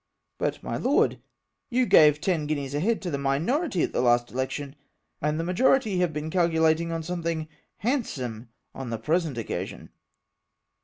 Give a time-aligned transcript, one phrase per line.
[0.39, 1.21] "But, my Lord,
[1.69, 4.75] you gave ten guineas a head to the minority at the last election,
[5.21, 9.91] and the majority have been calculating on something handsome on the pre sent occasion."